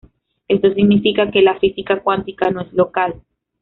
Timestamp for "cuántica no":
2.01-2.61